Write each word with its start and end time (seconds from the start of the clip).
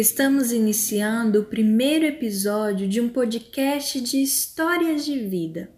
Estamos 0.00 0.50
iniciando 0.50 1.40
o 1.40 1.44
primeiro 1.44 2.06
episódio 2.06 2.88
de 2.88 3.02
um 3.02 3.10
podcast 3.10 4.00
de 4.00 4.22
histórias 4.22 5.04
de 5.04 5.18
vida. 5.28 5.70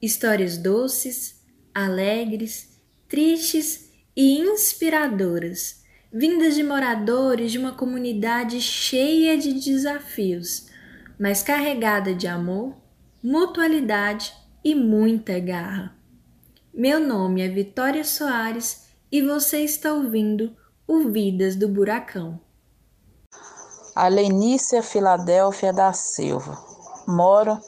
Histórias 0.00 0.56
doces, 0.56 1.44
alegres, 1.74 2.80
tristes 3.06 3.92
e 4.16 4.38
inspiradoras, 4.38 5.84
vindas 6.10 6.54
de 6.54 6.62
moradores 6.62 7.52
de 7.52 7.58
uma 7.58 7.72
comunidade 7.72 8.62
cheia 8.62 9.36
de 9.36 9.52
desafios, 9.52 10.70
mas 11.20 11.42
carregada 11.42 12.14
de 12.14 12.26
amor, 12.26 12.74
mutualidade 13.22 14.32
e 14.64 14.74
muita 14.74 15.38
garra. 15.38 15.94
Meu 16.72 16.98
nome 16.98 17.42
é 17.42 17.48
Vitória 17.50 18.04
Soares 18.04 18.88
e 19.12 19.20
você 19.20 19.58
está 19.58 19.92
ouvindo 19.92 20.56
o 20.88 21.10
Vidas 21.10 21.54
do 21.56 21.68
Buracão. 21.68 22.40
A 23.96 24.08
Lenícia 24.08 24.82
Filadélfia 24.82 25.72
da 25.72 25.92
Silva. 25.92 26.58
Moro 27.06 27.60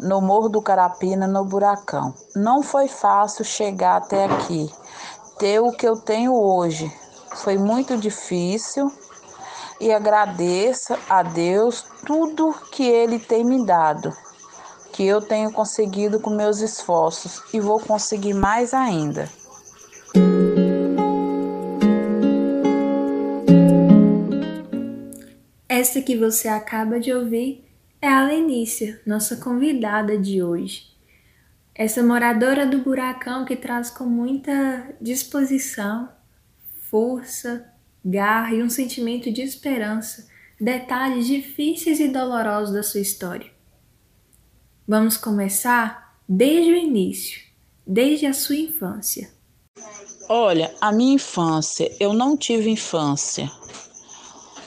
no 0.00 0.18
Morro 0.18 0.48
do 0.48 0.62
Carapina, 0.62 1.26
no 1.26 1.44
Buracão. 1.44 2.14
Não 2.34 2.62
foi 2.62 2.88
fácil 2.88 3.44
chegar 3.44 3.96
até 3.96 4.24
aqui, 4.24 4.72
ter 5.38 5.60
o 5.60 5.70
que 5.70 5.86
eu 5.86 5.96
tenho 5.96 6.34
hoje. 6.34 6.90
Foi 7.34 7.58
muito 7.58 7.98
difícil 7.98 8.90
e 9.78 9.92
agradeço 9.92 10.96
a 11.06 11.22
Deus 11.22 11.84
tudo 12.06 12.54
que 12.70 12.88
Ele 12.88 13.18
tem 13.18 13.44
me 13.44 13.66
dado, 13.66 14.10
que 14.90 15.06
eu 15.06 15.20
tenho 15.20 15.52
conseguido 15.52 16.18
com 16.18 16.30
meus 16.30 16.60
esforços 16.60 17.42
e 17.52 17.60
vou 17.60 17.78
conseguir 17.78 18.32
mais 18.32 18.72
ainda. 18.72 19.28
Esta 25.74 26.02
que 26.02 26.18
você 26.18 26.48
acaba 26.48 27.00
de 27.00 27.10
ouvir 27.10 27.64
é 27.98 28.06
a 28.06 28.26
Lenícia, 28.26 29.00
nossa 29.06 29.36
convidada 29.36 30.18
de 30.18 30.42
hoje. 30.42 30.86
Essa 31.74 32.02
moradora 32.02 32.66
do 32.66 32.80
buracão 32.80 33.46
que 33.46 33.56
traz 33.56 33.88
com 33.88 34.04
muita 34.04 34.94
disposição, 35.00 36.10
força, 36.90 37.72
garra 38.04 38.54
e 38.54 38.62
um 38.62 38.68
sentimento 38.68 39.32
de 39.32 39.40
esperança 39.40 40.28
detalhes 40.60 41.26
difíceis 41.26 42.00
e 42.00 42.08
dolorosos 42.08 42.74
da 42.74 42.82
sua 42.82 43.00
história. 43.00 43.50
Vamos 44.86 45.16
começar 45.16 46.18
desde 46.28 46.70
o 46.70 46.76
início, 46.76 47.40
desde 47.86 48.26
a 48.26 48.34
sua 48.34 48.56
infância. 48.56 49.30
Olha, 50.28 50.70
a 50.82 50.92
minha 50.92 51.14
infância, 51.14 51.90
eu 51.98 52.12
não 52.12 52.36
tive 52.36 52.68
infância 52.68 53.50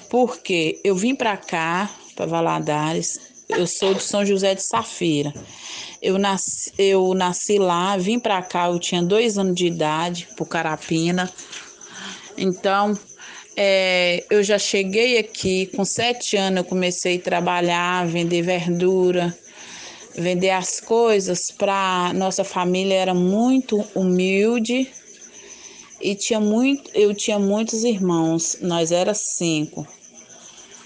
porque 0.09 0.79
eu 0.83 0.95
vim 0.95 1.15
para 1.15 1.37
cá, 1.37 1.89
para 2.15 2.25
Valadares, 2.25 3.19
eu 3.49 3.67
sou 3.67 3.93
de 3.93 4.03
São 4.03 4.25
José 4.25 4.55
de 4.55 4.63
Safira. 4.63 5.33
Eu 6.01 6.17
nasci, 6.17 6.71
eu 6.77 7.13
nasci 7.13 7.57
lá, 7.57 7.97
vim 7.97 8.19
para 8.19 8.41
cá, 8.41 8.67
eu 8.67 8.79
tinha 8.79 9.01
dois 9.01 9.37
anos 9.37 9.55
de 9.55 9.67
idade, 9.67 10.27
por 10.35 10.47
Carapina. 10.47 11.31
Então, 12.37 12.97
é, 13.55 14.23
eu 14.29 14.43
já 14.43 14.57
cheguei 14.57 15.17
aqui, 15.17 15.67
com 15.67 15.85
sete 15.85 16.35
anos 16.35 16.57
eu 16.57 16.63
comecei 16.65 17.17
a 17.17 17.21
trabalhar, 17.21 18.05
vender 18.07 18.41
verdura, 18.41 19.35
vender 20.15 20.49
as 20.49 20.79
coisas 20.79 21.51
para 21.51 22.11
nossa 22.13 22.43
família 22.43 22.95
era 22.95 23.13
muito 23.13 23.85
humilde 23.95 24.89
e 26.05 26.13
tinha 26.13 26.39
muito, 26.39 26.91
eu 26.93 27.15
tinha 27.15 27.39
muitos 27.39 27.83
irmãos, 27.83 28.59
nós 28.61 28.91
era 28.91 29.15
cinco. 29.15 29.87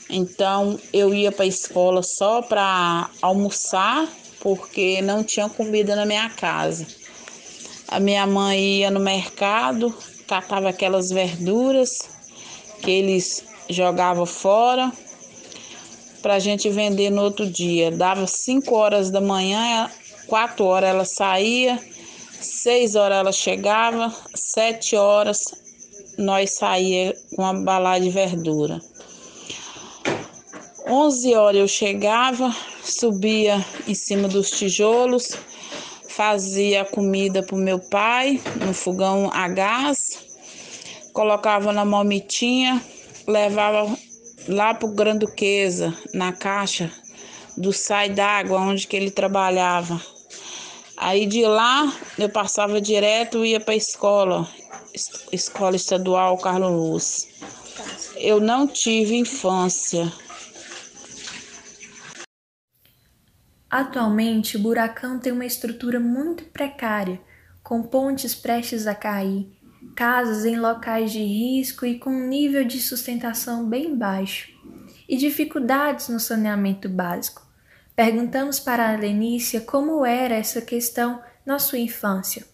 Então 0.10 0.80
eu 0.94 1.14
ia 1.14 1.30
para 1.30 1.44
a 1.44 1.48
escola 1.48 2.02
só 2.02 2.42
para 2.42 3.10
almoçar, 3.22 4.08
porque 4.40 5.02
não 5.02 5.22
tinha 5.22 5.50
comida 5.50 5.94
na 5.94 6.06
minha 6.06 6.30
casa. 6.30 6.88
A 7.90 8.00
minha 8.00 8.26
mãe 8.26 8.78
ia 8.78 8.90
no 8.90 9.02
mercado, 9.02 9.94
catava 10.26 10.70
aquelas 10.70 11.10
verduras 11.10 12.10
que 12.82 12.90
eles 12.90 13.44
jogavam 13.70 14.26
fora 14.26 14.90
para 16.22 16.36
a 16.36 16.40
gente 16.40 16.70
vender 16.70 17.10
no 17.10 17.24
outro 17.24 17.46
dia. 17.46 17.92
Dava 17.92 18.26
5 18.26 18.74
horas 18.74 19.10
da 19.12 19.20
manhã, 19.20 19.92
4 20.28 20.64
horas 20.64 20.90
ela 20.90 21.06
saía, 21.06 21.78
6 22.42 22.96
horas 22.96 23.18
ela 23.18 23.32
chegava, 23.32 24.14
7 24.34 24.96
horas 24.96 25.40
nós 26.18 26.52
saía 26.52 27.14
com 27.36 27.46
a 27.46 27.54
balada 27.54 28.02
de 28.02 28.10
verdura. 28.10 28.80
11 30.88 31.36
horas 31.36 31.62
eu 31.62 31.68
chegava, 31.68 32.56
subia 32.84 33.64
em 33.88 33.94
cima 33.94 34.28
dos 34.28 34.52
tijolos, 34.52 35.32
fazia 36.08 36.84
comida 36.84 37.44
para 37.44 37.56
o 37.56 37.60
meu 37.60 37.80
pai 37.80 38.42
no 38.66 38.74
fogão 38.74 39.30
a 39.34 39.48
gás, 39.48 40.20
colocava 41.14 41.72
na 41.72 41.86
momitinha, 41.86 42.82
levava 43.28 43.96
lá 44.48 44.74
para 44.74 44.90
o 44.90 44.94
Granduquesa, 44.94 45.96
na 46.14 46.34
caixa 46.34 46.92
do 47.58 47.72
sai 47.74 48.10
d'água 48.10 48.60
onde 48.60 48.88
que 48.88 48.96
ele 48.96 49.12
trabalhava. 49.12 50.02
Aí 51.00 51.26
de 51.26 51.46
lá 51.46 51.94
eu 52.18 52.28
passava 52.28 52.82
direto 52.82 53.46
e 53.46 53.52
ia 53.52 53.60
para 53.60 53.74
a 53.74 53.78
escola, 53.78 54.46
escola 55.32 55.78
estadual 55.78 56.38
Carlos 56.38 56.72
Luz. 56.72 57.28
Eu 58.18 58.42
não 58.42 58.68
tive 58.68 59.16
infância. 59.16 60.12
Atualmente, 63.70 64.58
Buracão 64.58 65.20
tem 65.20 65.32
uma 65.32 65.46
estrutura 65.46 66.02
muito 66.02 66.44
precária, 66.46 67.22
com 67.64 67.82
pontes 67.82 68.36
prestes 68.36 68.86
a 68.86 68.94
cair, 68.94 69.48
casas 69.96 70.44
em 70.44 70.60
locais 70.60 71.14
de 71.14 71.24
risco 71.24 71.86
e 71.86 71.98
com 71.98 72.10
um 72.10 72.28
nível 72.28 72.66
de 72.66 72.82
sustentação 72.82 73.70
bem 73.70 73.96
baixo, 73.96 74.50
e 75.08 75.16
dificuldades 75.16 76.10
no 76.10 76.20
saneamento 76.20 76.90
básico. 76.90 77.49
Perguntamos 78.00 78.62
para 78.62 78.94
a 78.94 78.96
Lenícia 78.96 79.60
como 79.60 80.06
era 80.06 80.34
essa 80.34 80.62
questão 80.62 81.22
na 81.46 81.60
sua 81.60 81.80
infância. 81.80 82.46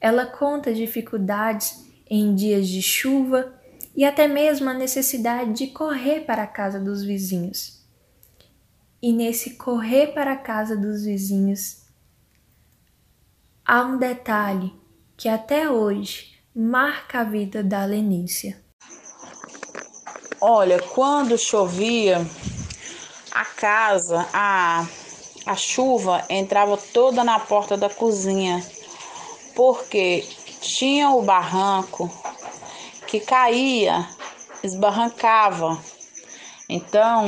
Ela 0.00 0.26
conta 0.26 0.74
dificuldades 0.74 1.86
em 2.10 2.34
dias 2.34 2.66
de 2.66 2.82
chuva 2.82 3.54
e 3.94 4.04
até 4.04 4.26
mesmo 4.26 4.68
a 4.68 4.74
necessidade 4.74 5.52
de 5.52 5.68
correr 5.68 6.22
para 6.22 6.42
a 6.42 6.46
casa 6.48 6.80
dos 6.80 7.04
vizinhos 7.04 7.86
e 9.00 9.12
nesse 9.12 9.50
correr 9.50 10.08
para 10.08 10.32
a 10.32 10.36
casa 10.36 10.76
dos 10.76 11.04
vizinhos 11.04 11.82
há 13.64 13.82
um 13.84 13.96
detalhe 13.96 14.74
que 15.16 15.28
até 15.28 15.70
hoje 15.70 16.36
marca 16.52 17.20
a 17.20 17.24
vida 17.24 17.62
da 17.62 17.84
Lenícia. 17.84 18.60
Olha, 20.40 20.82
quando 20.82 21.38
chovia, 21.38 22.26
a 23.30 23.44
casa, 23.44 24.26
a, 24.32 24.86
a 25.46 25.56
chuva 25.56 26.24
entrava 26.28 26.76
toda 26.76 27.22
na 27.22 27.38
porta 27.38 27.76
da 27.76 27.88
cozinha, 27.88 28.64
porque 29.54 30.26
tinha 30.60 31.10
o 31.10 31.22
barranco 31.22 32.10
que 33.06 33.20
caía, 33.20 34.06
esbarrancava. 34.62 35.78
Então, 36.68 37.26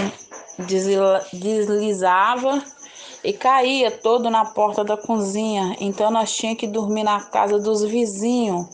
deslizava 1.33 2.63
e 3.25 3.33
caía 3.33 3.91
todo 3.91 4.31
na 4.31 4.45
porta 4.45 4.85
da 4.85 4.97
cozinha. 4.97 5.77
Então 5.81 6.11
nós 6.11 6.33
tínhamos 6.33 6.61
que 6.61 6.67
dormir 6.67 7.05
na 7.05 7.21
casa 7.21 7.59
dos 7.59 7.83
vizinhos, 7.83 8.67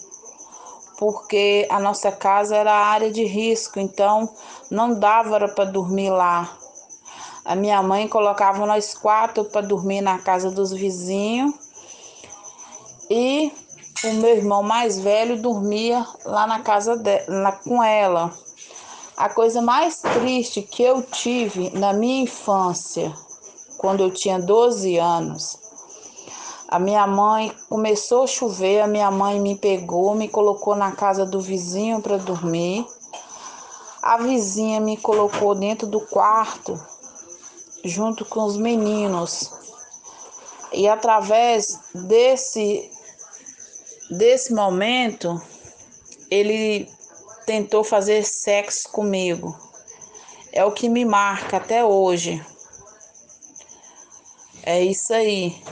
porque 0.99 1.67
a 1.71 1.79
nossa 1.79 2.11
casa 2.11 2.57
era 2.57 2.73
área 2.73 3.11
de 3.11 3.25
risco, 3.25 3.79
então 3.79 4.29
não 4.71 4.99
dava 4.99 5.49
para 5.49 5.65
dormir 5.65 6.11
lá. 6.11 6.59
A 7.49 7.55
minha 7.55 7.83
mãe 7.83 8.07
colocava 8.07 8.67
nós 8.67 8.93
quatro 8.93 9.43
para 9.43 9.63
dormir 9.63 10.03
na 10.03 10.19
casa 10.19 10.51
dos 10.51 10.71
vizinhos 10.71 11.55
e 13.09 13.51
o 14.05 14.13
meu 14.17 14.37
irmão 14.37 14.63
mais 14.63 14.99
velho 14.99 15.41
dormia 15.41 16.07
lá 16.27 16.47
na 16.47 16.61
casa 16.61 16.95
dela, 16.95 17.53
com 17.65 17.83
ela. 17.83 18.31
A 19.17 19.31
coisa 19.31 19.63
mais 19.63 20.03
triste 20.03 20.61
que 20.61 20.83
eu 20.83 21.01
tive 21.01 21.71
na 21.71 21.95
minha 21.95 22.25
infância, 22.25 23.11
quando 23.79 24.03
eu 24.03 24.11
tinha 24.11 24.39
12 24.39 24.99
anos, 24.99 25.59
a 26.69 26.79
minha 26.79 27.07
mãe 27.07 27.51
começou 27.71 28.25
a 28.25 28.27
chover, 28.27 28.83
a 28.83 28.87
minha 28.87 29.11
mãe 29.11 29.41
me 29.41 29.57
pegou, 29.57 30.15
me 30.15 30.29
colocou 30.29 30.77
na 30.77 30.93
casa 30.93 31.25
do 31.25 31.41
vizinho 31.41 32.03
para 32.03 32.19
dormir. 32.19 32.87
A 34.03 34.19
vizinha 34.19 34.79
me 34.81 34.99
colocou 34.99 35.55
dentro 35.55 35.87
do 35.87 36.03
quarto 36.03 36.79
junto 37.85 38.25
com 38.25 38.45
os 38.45 38.57
meninos. 38.57 39.51
E 40.73 40.87
através 40.89 41.79
desse 41.95 42.91
desse 44.11 44.55
momento, 44.55 45.41
ele 46.31 46.91
tentou 47.47 47.85
fazer 47.85 48.25
sexo 48.25 48.91
comigo. 48.91 49.57
é 50.53 50.65
o 50.65 50.73
que 50.73 50.89
me 50.89 51.05
marca 51.05 51.59
até 51.59 51.85
hoje. 51.85 52.45
É 54.63 54.83
isso 54.83 55.13
aí. 55.15 55.63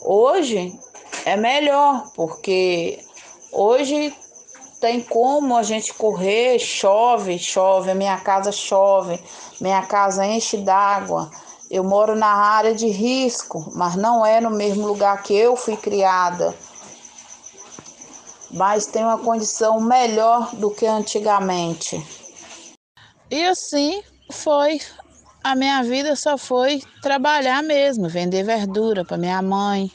Hoje 0.00 0.78
é 1.24 1.36
melhor, 1.36 2.10
porque 2.14 3.04
hoje 3.52 4.14
tem 4.82 5.00
como 5.00 5.56
a 5.56 5.62
gente 5.62 5.94
correr, 5.94 6.58
chove, 6.58 7.38
chove, 7.38 7.94
minha 7.94 8.18
casa 8.18 8.50
chove, 8.50 9.16
minha 9.60 9.80
casa 9.82 10.26
enche 10.26 10.56
d'água. 10.56 11.30
Eu 11.70 11.84
moro 11.84 12.16
na 12.16 12.26
área 12.26 12.74
de 12.74 12.88
risco, 12.88 13.72
mas 13.76 13.94
não 13.94 14.26
é 14.26 14.40
no 14.40 14.50
mesmo 14.50 14.84
lugar 14.84 15.22
que 15.22 15.34
eu 15.34 15.54
fui 15.56 15.76
criada. 15.76 16.52
Mas 18.50 18.84
tem 18.84 19.04
uma 19.04 19.18
condição 19.18 19.80
melhor 19.80 20.52
do 20.56 20.68
que 20.68 20.84
antigamente. 20.84 22.04
E 23.30 23.44
assim 23.44 24.02
foi. 24.32 24.80
A 25.44 25.54
minha 25.54 25.80
vida 25.84 26.16
só 26.16 26.36
foi 26.36 26.82
trabalhar 27.00 27.62
mesmo, 27.62 28.08
vender 28.08 28.42
verdura 28.42 29.04
para 29.04 29.16
minha 29.16 29.40
mãe, 29.40 29.92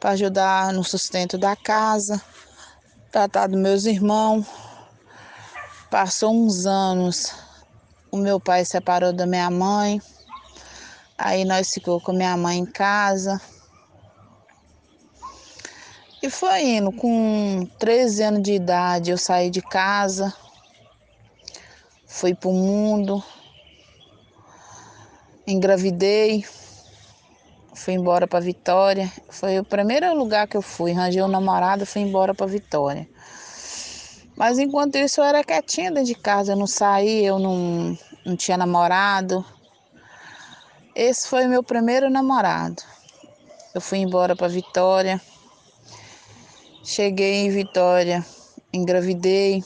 para 0.00 0.10
ajudar 0.12 0.72
no 0.72 0.82
sustento 0.82 1.36
da 1.36 1.54
casa, 1.54 2.20
tratar 3.10 3.46
dos 3.46 3.60
meus 3.60 3.84
irmãos. 3.84 4.46
Passou 5.90 6.32
uns 6.32 6.66
anos, 6.66 7.34
o 8.10 8.16
meu 8.16 8.38
pai 8.38 8.64
separou 8.64 9.12
da 9.12 9.26
minha 9.26 9.50
mãe, 9.50 10.00
aí 11.18 11.44
nós 11.44 11.72
ficou 11.72 12.00
com 12.00 12.12
minha 12.12 12.36
mãe 12.36 12.58
em 12.58 12.66
casa. 12.66 13.40
E 16.22 16.30
foi 16.30 16.62
indo, 16.62 16.92
com 16.92 17.66
13 17.78 18.22
anos 18.22 18.42
de 18.42 18.52
idade 18.52 19.10
eu 19.10 19.18
saí 19.18 19.50
de 19.50 19.62
casa 19.62 20.32
fui 22.10 22.34
pro 22.34 22.50
mundo, 22.50 23.22
engravidei, 25.46 26.44
fui 27.80 27.94
embora 27.94 28.26
para 28.26 28.40
Vitória. 28.40 29.10
Foi 29.30 29.58
o 29.58 29.64
primeiro 29.64 30.14
lugar 30.14 30.46
que 30.46 30.56
eu 30.56 30.62
fui, 30.62 30.92
arranjei 30.92 31.22
um 31.22 31.28
namorado, 31.28 31.86
fui 31.86 32.02
embora 32.02 32.34
para 32.34 32.46
Vitória. 32.46 33.08
Mas 34.36 34.58
enquanto 34.58 34.96
isso 34.96 35.20
eu 35.20 35.24
era 35.24 35.42
quietinha 35.42 35.90
dentro 35.90 36.06
de 36.06 36.14
casa, 36.14 36.52
eu 36.52 36.56
não 36.56 36.66
saí, 36.66 37.24
eu 37.24 37.38
não, 37.38 37.96
não 38.24 38.36
tinha 38.36 38.58
namorado. 38.58 39.44
Esse 40.94 41.26
foi 41.26 41.46
meu 41.46 41.62
primeiro 41.62 42.10
namorado. 42.10 42.82
Eu 43.74 43.80
fui 43.80 43.98
embora 43.98 44.36
para 44.36 44.48
Vitória. 44.48 45.20
Cheguei 46.84 47.46
em 47.46 47.50
Vitória, 47.50 48.24
engravidei. 48.72 49.64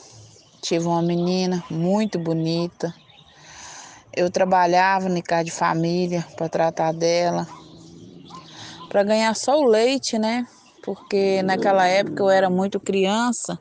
Tive 0.62 0.86
uma 0.86 1.02
menina 1.02 1.64
muito 1.68 2.18
bonita. 2.18 2.94
Eu 4.16 4.30
trabalhava 4.30 5.08
no 5.08 5.20
casa 5.22 5.44
de 5.44 5.50
família 5.50 6.24
para 6.36 6.48
tratar 6.48 6.92
dela, 6.92 7.46
para 8.94 9.02
ganhar 9.02 9.34
só 9.34 9.58
o 9.58 9.66
leite, 9.66 10.20
né? 10.20 10.46
Porque 10.80 11.42
naquela 11.42 11.84
época 11.84 12.22
eu 12.22 12.30
era 12.30 12.48
muito 12.48 12.78
criança, 12.78 13.58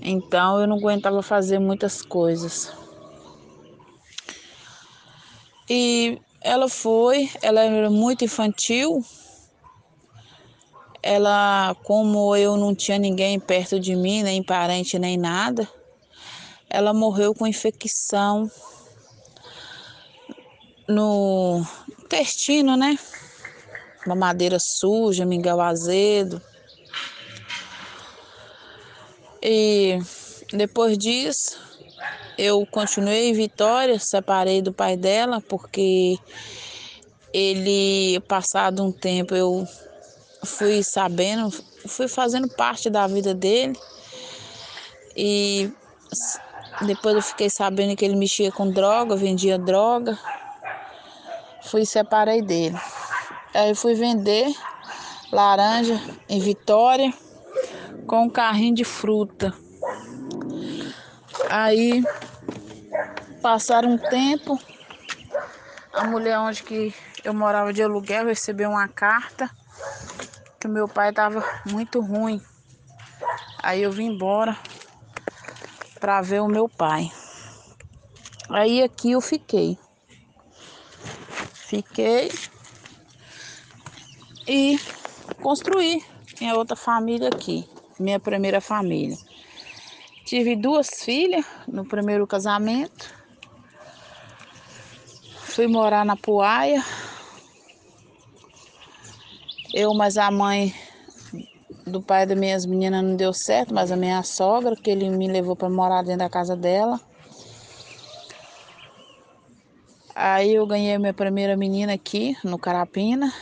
então 0.00 0.58
eu 0.58 0.66
não 0.66 0.78
aguentava 0.78 1.20
fazer 1.22 1.58
muitas 1.58 2.00
coisas. 2.00 2.72
E 5.68 6.18
ela 6.40 6.70
foi, 6.70 7.28
ela 7.42 7.60
era 7.60 7.90
muito 7.90 8.24
infantil. 8.24 9.04
Ela, 11.02 11.76
como 11.84 12.34
eu 12.34 12.56
não 12.56 12.74
tinha 12.74 12.96
ninguém 12.96 13.38
perto 13.38 13.78
de 13.78 13.94
mim, 13.94 14.22
nem 14.22 14.42
parente 14.42 14.98
nem 14.98 15.18
nada, 15.18 15.68
ela 16.70 16.94
morreu 16.94 17.34
com 17.34 17.46
infecção 17.46 18.50
no 20.88 21.62
intestino, 22.02 22.74
né? 22.74 22.98
Uma 24.06 24.14
madeira 24.14 24.58
suja, 24.58 25.24
mingau 25.24 25.60
azedo. 25.60 26.40
E 29.42 29.98
depois 30.52 30.98
disso, 30.98 31.58
eu 32.36 32.66
continuei 32.66 33.28
em 33.28 33.32
Vitória, 33.32 33.98
separei 33.98 34.62
do 34.62 34.72
pai 34.72 34.96
dela, 34.96 35.40
porque 35.40 36.18
ele, 37.32 38.20
passado 38.20 38.84
um 38.84 38.90
tempo, 38.90 39.34
eu 39.34 39.66
fui 40.44 40.82
sabendo, 40.82 41.50
fui 41.86 42.08
fazendo 42.08 42.48
parte 42.48 42.90
da 42.90 43.06
vida 43.06 43.34
dele. 43.34 43.78
E 45.16 45.70
depois 46.82 47.14
eu 47.14 47.22
fiquei 47.22 47.50
sabendo 47.50 47.94
que 47.96 48.04
ele 48.04 48.16
mexia 48.16 48.50
com 48.50 48.70
droga, 48.70 49.16
vendia 49.16 49.58
droga. 49.58 50.18
Fui 51.62 51.82
e 51.82 51.86
separei 51.86 52.40
dele. 52.40 52.78
Aí 53.52 53.74
fui 53.74 53.94
vender 53.94 54.54
laranja 55.32 56.00
em 56.28 56.38
Vitória 56.38 57.12
com 58.06 58.24
um 58.24 58.30
carrinho 58.30 58.76
de 58.76 58.84
fruta. 58.84 59.52
Aí 61.48 62.04
passaram 63.42 63.90
um 63.90 63.98
tempo, 63.98 64.60
a 65.92 66.04
mulher 66.04 66.38
onde 66.38 66.62
que 66.62 66.94
eu 67.24 67.34
morava 67.34 67.72
de 67.72 67.82
aluguel 67.82 68.26
recebeu 68.26 68.70
uma 68.70 68.86
carta 68.86 69.50
que 70.60 70.68
o 70.68 70.70
meu 70.70 70.86
pai 70.86 71.10
estava 71.10 71.44
muito 71.66 72.00
ruim. 72.00 72.40
Aí 73.62 73.82
eu 73.82 73.90
vim 73.90 74.06
embora 74.06 74.56
para 75.98 76.22
ver 76.22 76.40
o 76.40 76.48
meu 76.48 76.68
pai. 76.68 77.10
Aí 78.48 78.82
aqui 78.82 79.12
eu 79.12 79.20
fiquei. 79.20 79.76
Fiquei 81.52 82.30
e 84.46 84.78
construí 85.42 86.02
minha 86.40 86.56
outra 86.56 86.76
família 86.76 87.28
aqui, 87.28 87.68
minha 87.98 88.18
primeira 88.18 88.60
família. 88.60 89.16
Tive 90.24 90.54
duas 90.54 91.02
filhas 91.02 91.44
no 91.66 91.84
primeiro 91.84 92.26
casamento. 92.26 93.12
Fui 95.46 95.66
morar 95.66 96.04
na 96.04 96.16
Puaia. 96.16 96.84
Eu, 99.72 99.92
mas 99.94 100.16
a 100.16 100.30
mãe 100.30 100.74
do 101.86 102.00
pai 102.00 102.26
das 102.26 102.38
minhas 102.38 102.66
meninas 102.66 103.02
não 103.02 103.16
deu 103.16 103.32
certo, 103.32 103.74
mas 103.74 103.90
a 103.90 103.96
minha 103.96 104.22
sogra, 104.22 104.76
que 104.76 104.90
ele 104.90 105.08
me 105.10 105.26
levou 105.26 105.56
para 105.56 105.68
morar 105.68 106.02
dentro 106.02 106.20
da 106.20 106.30
casa 106.30 106.56
dela. 106.56 107.00
Aí 110.14 110.54
eu 110.54 110.66
ganhei 110.66 110.98
minha 110.98 111.14
primeira 111.14 111.56
menina 111.56 111.94
aqui 111.94 112.36
no 112.44 112.58
Carapina, 112.58 113.32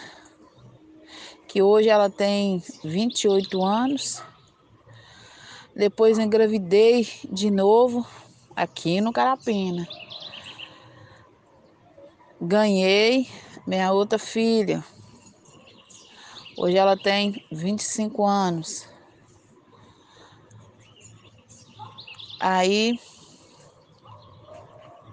que 1.49 1.61
hoje 1.61 1.89
ela 1.89 2.09
tem 2.09 2.63
28 2.85 3.65
anos. 3.65 4.23
Depois 5.75 6.19
engravidei 6.19 7.09
de 7.33 7.51
novo 7.51 8.07
aqui 8.55 9.01
no 9.01 9.13
Carapina. 9.13 9.89
Ganhei 12.41 13.29
minha 13.67 13.93
outra 13.93 14.19
filha, 14.19 14.85
Hoje 16.61 16.77
ela 16.77 16.97
tem 16.97 17.41
25 17.53 18.27
anos. 18.27 18.85
Aí 22.41 22.99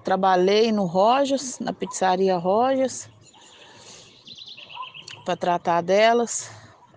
trabalhei 0.04 0.72
no 0.72 0.86
Rojas, 0.86 1.60
na 1.60 1.72
pizzaria 1.72 2.36
Rojas, 2.36 3.08
para 5.26 5.36
tratar 5.36 5.82
delas. 5.82 6.50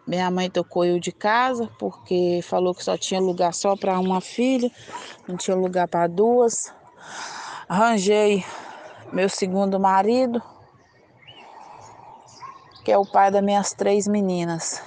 Minha 0.07 0.31
mãe 0.31 0.49
tocou 0.51 0.85
eu 0.85 1.01
de 1.01 1.11
casa 1.11 1.69
porque 1.79 2.41
falou 2.43 2.75
que 2.75 2.85
só 2.85 2.97
tinha 2.97 3.21
lugar 3.21 3.53
só 3.53 3.77
para 3.77 3.99
uma 3.99 4.21
filha, 4.21 4.71
não 5.27 5.37
tinha 5.37 5.57
lugar 5.57 5.89
para 5.89 6.07
duas. 6.07 6.73
Arranjei 7.69 8.45
meu 9.13 9.29
segundo 9.29 9.81
marido, 9.81 10.43
que 12.85 12.93
é 12.93 12.99
o 12.99 13.05
pai 13.05 13.31
das 13.31 13.43
minhas 13.43 13.73
três 13.73 14.07
meninas. 14.07 14.83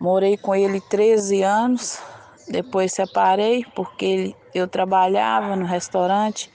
Morei 0.00 0.36
com 0.36 0.54
ele 0.54 0.80
13 0.80 1.42
anos, 1.42 2.00
depois 2.48 2.92
separei 2.92 3.64
porque 3.74 4.34
eu 4.54 4.66
trabalhava 4.66 5.54
no 5.54 5.64
restaurante 5.64 6.50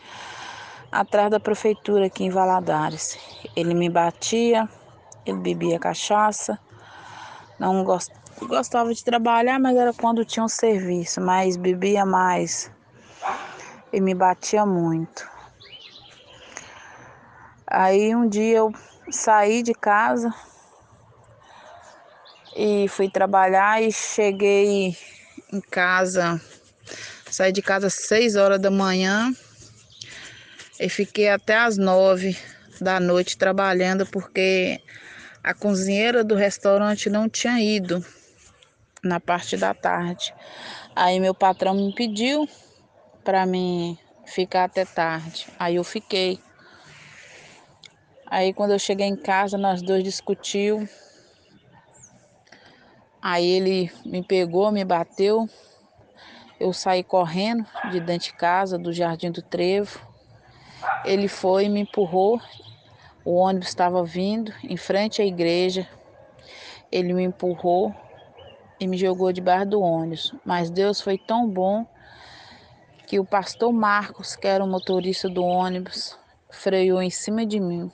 atrás 1.00 1.30
da 1.30 1.40
prefeitura 1.40 2.08
aqui 2.08 2.24
em 2.24 2.30
Valadares. 2.32 3.18
Ele 3.56 3.76
me 3.76 3.88
batia, 3.88 4.68
ele 5.26 5.38
bebia 5.38 5.78
cachaça, 5.78 6.58
não 7.60 7.84
gost, 7.84 8.12
gostava 8.42 8.92
de 8.92 9.04
trabalhar, 9.04 9.60
mas 9.60 9.78
era 9.78 9.94
quando 9.94 10.26
tinha 10.26 10.44
um 10.44 10.48
serviço, 10.48 11.22
mas 11.22 11.56
bebia 11.56 12.04
mais 12.04 12.72
e 13.94 14.02
me 14.02 14.16
batia 14.16 14.66
muito. 14.66 15.30
Aí 17.68 18.16
um 18.16 18.28
dia 18.28 18.58
eu 18.58 18.74
saí 19.12 19.62
de 19.62 19.74
casa 19.74 20.34
e 22.56 22.88
fui 22.88 23.08
trabalhar 23.08 23.84
e 23.84 23.92
cheguei 23.92 24.98
em 25.54 25.62
casa 25.62 26.42
Saí 27.30 27.52
de 27.52 27.62
casa 27.62 27.88
às 27.88 27.94
6 27.94 28.36
horas 28.36 28.60
da 28.60 28.72
manhã 28.72 29.32
e 30.80 30.90
fiquei 30.90 31.30
até 31.30 31.58
às 31.58 31.78
9 31.78 32.38
da 32.80 33.00
noite 33.00 33.38
trabalhando 33.38 34.06
porque 34.06 34.80
a 35.44 35.54
cozinheira 35.54 36.24
do 36.24 36.36
restaurante 36.36 37.10
não 37.10 37.28
tinha 37.28 37.60
ido 37.60 38.06
na 39.04 39.20
parte 39.20 39.58
da 39.58 39.74
tarde. 39.74 40.34
Aí 40.96 41.20
meu 41.20 41.34
patrão 41.34 41.74
me 41.74 41.94
pediu 41.94 42.48
para 43.24 43.46
mim 43.46 43.98
ficar 44.26 44.66
até 44.66 44.86
tarde. 44.86 45.48
Aí 45.58 45.76
eu 45.76 45.84
fiquei. 45.84 46.40
Aí 48.26 48.54
quando 48.54 48.72
eu 48.72 48.80
cheguei 48.80 49.08
em 49.08 49.16
casa, 49.16 49.58
nós 49.58 49.82
dois 49.82 50.04
discutiu. 50.04 50.88
Aí 53.22 53.46
ele 53.46 53.92
me 54.06 54.24
pegou, 54.24 54.72
me 54.72 54.86
bateu. 54.86 55.50
Eu 56.60 56.74
saí 56.74 57.04
correndo 57.04 57.66
de 57.92 58.00
dentro 58.00 58.30
de 58.30 58.34
casa, 58.34 58.78
do 58.78 58.92
Jardim 58.92 59.32
do 59.32 59.42
Trevo. 59.42 60.07
Ele 61.04 61.28
foi 61.28 61.66
e 61.66 61.70
me 61.70 61.82
empurrou. 61.82 62.40
O 63.24 63.36
ônibus 63.36 63.70
estava 63.70 64.04
vindo 64.04 64.54
em 64.64 64.78
frente 64.78 65.22
à 65.22 65.26
igreja. 65.26 65.88
Ele 66.92 67.14
me 67.14 67.24
empurrou 67.24 67.94
e 68.80 68.88
me 68.88 68.98
jogou 68.98 69.32
debaixo 69.32 69.70
do 69.70 69.82
ônibus. 69.82 70.34
Mas 70.46 70.70
Deus 70.70 71.02
foi 71.02 71.18
tão 71.18 71.48
bom 71.48 71.86
que 73.06 73.20
o 73.20 73.26
pastor 73.26 73.72
Marcos, 73.72 74.36
que 74.36 74.48
era 74.48 74.64
o 74.64 74.68
motorista 74.68 75.30
do 75.30 75.44
ônibus, 75.44 76.18
freou 76.50 77.02
em 77.02 77.10
cima 77.10 77.46
de 77.46 77.60
mim. 77.60 77.92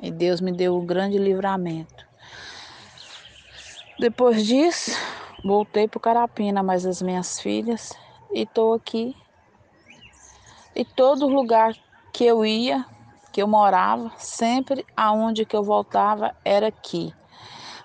E 0.00 0.10
Deus 0.10 0.40
me 0.40 0.52
deu 0.52 0.76
um 0.76 0.84
grande 0.84 1.18
livramento. 1.18 2.06
Depois 3.98 4.44
disso, 4.44 4.90
voltei 5.44 5.86
para 5.86 6.00
Carapina, 6.00 6.62
mas 6.62 6.84
as 6.86 7.00
minhas 7.02 7.38
filhas, 7.38 7.92
e 8.32 8.42
estou 8.42 8.74
aqui. 8.74 9.14
E 10.74 10.84
todo 10.84 11.26
lugar 11.26 11.74
que 12.12 12.24
eu 12.24 12.44
ia, 12.44 12.84
que 13.32 13.42
eu 13.42 13.48
morava, 13.48 14.12
sempre 14.18 14.84
aonde 14.96 15.44
que 15.44 15.56
eu 15.56 15.62
voltava 15.62 16.34
era 16.44 16.68
aqui. 16.68 17.12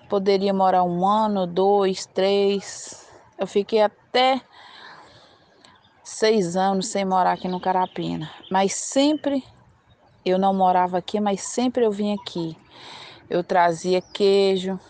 Poderia 0.08 0.52
morar 0.52 0.84
um 0.84 1.06
ano, 1.06 1.46
dois, 1.46 2.06
três. 2.06 3.08
Eu 3.38 3.46
fiquei 3.46 3.82
até 3.82 4.40
seis 6.02 6.56
anos 6.56 6.88
sem 6.88 7.04
morar 7.04 7.32
aqui 7.32 7.48
no 7.48 7.60
Carapina. 7.60 8.30
Mas 8.50 8.74
sempre 8.74 9.44
eu 10.24 10.38
não 10.38 10.54
morava 10.54 10.98
aqui, 10.98 11.20
mas 11.20 11.42
sempre 11.42 11.84
eu 11.84 11.90
vinha 11.90 12.14
aqui. 12.14 12.56
Eu 13.28 13.44
trazia 13.44 14.00
queijo, 14.00 14.80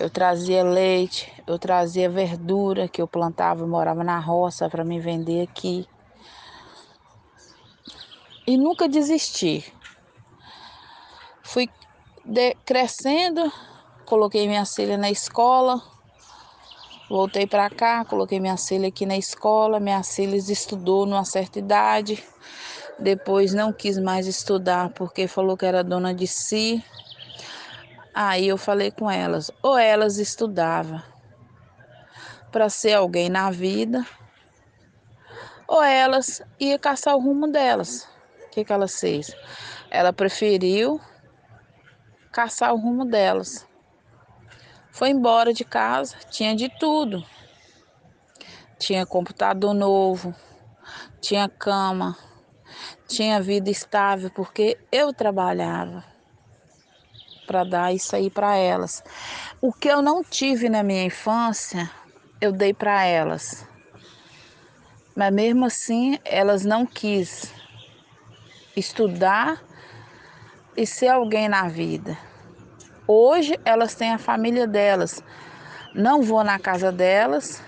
eu 0.00 0.08
trazia 0.08 0.64
leite, 0.64 1.30
eu 1.46 1.58
trazia 1.58 2.08
verdura 2.08 2.88
que 2.88 3.00
eu 3.00 3.06
plantava, 3.06 3.60
eu 3.60 3.68
morava 3.68 4.02
na 4.02 4.18
roça 4.18 4.68
para 4.68 4.84
me 4.84 4.98
vender 4.98 5.42
aqui. 5.42 5.86
E 8.46 8.56
nunca 8.56 8.88
desisti. 8.88 9.64
Fui 11.44 11.68
crescendo, 12.64 13.52
coloquei 14.04 14.48
minha 14.48 14.64
filha 14.64 14.96
na 14.96 15.10
escola, 15.10 15.80
voltei 17.08 17.46
para 17.46 17.70
cá, 17.70 18.04
coloquei 18.04 18.40
minha 18.40 18.56
filha 18.56 18.88
aqui 18.88 19.06
na 19.06 19.16
escola, 19.16 19.78
minha 19.78 20.02
filha 20.02 20.36
estudou 20.36 21.06
numa 21.06 21.24
certa 21.24 21.58
idade, 21.58 22.24
depois 22.98 23.52
não 23.52 23.72
quis 23.72 23.98
mais 23.98 24.26
estudar 24.26 24.90
porque 24.90 25.28
falou 25.28 25.56
que 25.56 25.66
era 25.66 25.84
dona 25.84 26.12
de 26.12 26.26
si. 26.26 26.84
Aí 28.14 28.48
eu 28.48 28.58
falei 28.58 28.90
com 28.90 29.10
elas, 29.10 29.50
ou 29.62 29.78
elas 29.78 30.18
estudavam 30.18 31.02
para 32.50 32.68
ser 32.68 32.94
alguém 32.94 33.30
na 33.30 33.50
vida, 33.50 34.06
ou 35.66 35.82
elas 35.82 36.42
ia 36.60 36.78
caçar 36.78 37.16
o 37.16 37.20
rumo 37.20 37.46
delas. 37.48 38.11
Que, 38.52 38.66
que 38.66 38.72
ela 38.72 38.86
fez? 38.86 39.34
Ela 39.90 40.12
preferiu 40.12 41.00
caçar 42.30 42.74
o 42.74 42.76
rumo 42.76 43.06
delas. 43.06 43.66
Foi 44.90 45.08
embora 45.08 45.54
de 45.54 45.64
casa, 45.64 46.16
tinha 46.30 46.54
de 46.54 46.68
tudo. 46.68 47.24
Tinha 48.78 49.06
computador 49.06 49.72
novo, 49.72 50.34
tinha 51.18 51.48
cama, 51.48 52.14
tinha 53.08 53.40
vida 53.40 53.70
estável, 53.70 54.30
porque 54.30 54.78
eu 54.92 55.14
trabalhava 55.14 56.04
para 57.46 57.64
dar 57.64 57.94
isso 57.94 58.14
aí 58.14 58.28
para 58.28 58.54
elas. 58.56 59.02
O 59.62 59.72
que 59.72 59.88
eu 59.88 60.02
não 60.02 60.22
tive 60.22 60.68
na 60.68 60.82
minha 60.82 61.04
infância, 61.04 61.90
eu 62.38 62.52
dei 62.52 62.74
para 62.74 63.02
elas. 63.04 63.66
Mas 65.16 65.32
mesmo 65.32 65.64
assim, 65.64 66.18
elas 66.22 66.66
não 66.66 66.84
quis 66.84 67.61
estudar 68.76 69.62
e 70.76 70.86
ser 70.86 71.08
alguém 71.08 71.48
na 71.48 71.68
vida. 71.68 72.16
Hoje 73.06 73.58
elas 73.64 73.94
têm 73.94 74.12
a 74.12 74.18
família 74.18 74.66
delas. 74.66 75.22
Não 75.94 76.22
vou 76.22 76.42
na 76.42 76.58
casa 76.58 76.90
delas. 76.90 77.62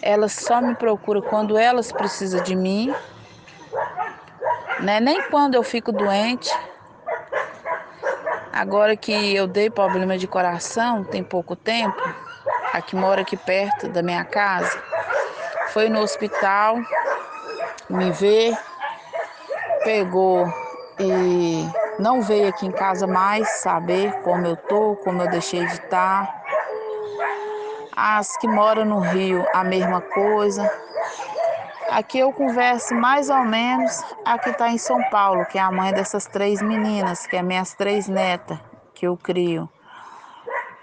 Elas 0.00 0.32
só 0.32 0.60
me 0.60 0.74
procuram 0.74 1.20
quando 1.20 1.58
elas 1.58 1.92
precisam 1.92 2.42
de 2.42 2.54
mim. 2.54 2.94
Né? 4.80 5.00
Nem 5.00 5.22
quando 5.30 5.54
eu 5.54 5.62
fico 5.62 5.92
doente. 5.92 6.50
Agora 8.52 8.96
que 8.96 9.12
eu 9.34 9.46
dei 9.46 9.68
problema 9.68 10.16
de 10.16 10.26
coração, 10.26 11.04
tem 11.04 11.22
pouco 11.22 11.54
tempo, 11.54 12.02
a 12.72 12.80
que 12.80 12.96
mora 12.96 13.20
aqui 13.20 13.36
perto 13.36 13.86
da 13.88 14.02
minha 14.02 14.24
casa, 14.24 14.82
foi 15.68 15.90
no 15.90 16.00
hospital 16.00 16.78
me 17.90 18.10
ver, 18.12 18.56
pegou 19.86 20.52
e 20.98 21.64
não 22.00 22.20
veio 22.20 22.48
aqui 22.48 22.66
em 22.66 22.72
casa 22.72 23.06
mais 23.06 23.48
saber 23.60 24.12
como 24.22 24.44
eu 24.44 24.56
tô, 24.56 24.96
como 24.96 25.22
eu 25.22 25.28
deixei 25.28 25.64
de 25.64 25.74
estar. 25.74 26.26
Tá. 26.26 26.42
As 27.94 28.36
que 28.36 28.48
moram 28.48 28.84
no 28.84 28.98
Rio, 28.98 29.46
a 29.54 29.62
mesma 29.62 30.00
coisa. 30.00 30.68
Aqui 31.88 32.18
eu 32.18 32.32
converso 32.32 32.96
mais 32.96 33.30
ou 33.30 33.44
menos 33.44 34.02
a 34.24 34.36
que 34.36 34.50
está 34.50 34.70
em 34.70 34.76
São 34.76 35.00
Paulo, 35.08 35.46
que 35.46 35.56
é 35.56 35.62
a 35.62 35.70
mãe 35.70 35.94
dessas 35.94 36.26
três 36.26 36.60
meninas, 36.60 37.24
que 37.24 37.36
é 37.36 37.42
minhas 37.42 37.72
três 37.72 38.08
netas 38.08 38.58
que 38.92 39.06
eu 39.06 39.16
crio. 39.16 39.68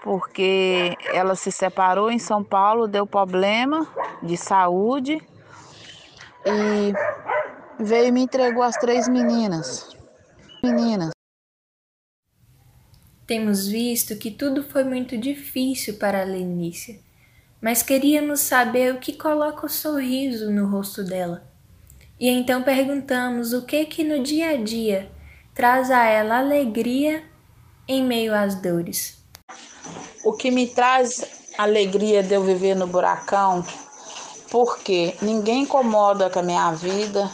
Porque 0.02 0.96
ela 1.12 1.34
se 1.34 1.52
separou 1.52 2.10
em 2.10 2.18
São 2.18 2.42
Paulo, 2.42 2.88
deu 2.88 3.06
problema 3.06 3.86
de 4.22 4.38
saúde 4.38 5.20
e 6.46 6.94
veio 7.78 8.06
e 8.06 8.12
me 8.12 8.22
entregou 8.22 8.62
as 8.62 8.76
três 8.76 9.08
meninas 9.08 9.94
meninas. 10.64 11.10
Temos 13.26 13.66
visto 13.66 14.16
que 14.16 14.30
tudo 14.30 14.62
foi 14.62 14.84
muito 14.84 15.16
difícil 15.16 15.94
para 15.94 16.22
a 16.22 16.24
Lenícia, 16.24 16.98
mas 17.60 17.82
queríamos 17.82 18.40
saber 18.40 18.94
o 18.94 18.98
que 18.98 19.12
coloca 19.12 19.66
o 19.66 19.68
sorriso 19.68 20.50
no 20.50 20.66
rosto 20.66 21.04
dela. 21.04 21.46
E 22.18 22.28
então 22.28 22.62
perguntamos 22.62 23.52
o 23.52 23.62
que 23.62 23.84
que 23.86 24.04
no 24.04 24.22
dia 24.22 24.50
a 24.50 24.56
dia 24.56 25.10
traz 25.54 25.90
a 25.90 26.04
ela 26.04 26.38
alegria 26.38 27.24
em 27.88 28.02
meio 28.04 28.34
às 28.34 28.54
dores. 28.54 29.22
O 30.24 30.32
que 30.32 30.50
me 30.50 30.66
traz 30.66 31.52
alegria 31.58 32.22
de 32.22 32.34
eu 32.34 32.42
viver 32.42 32.74
no 32.74 32.86
buracão, 32.86 33.64
porque 34.50 35.14
ninguém 35.20 35.62
incomoda 35.62 36.30
com 36.30 36.40
a 36.40 36.42
minha 36.42 36.72
vida, 36.72 37.30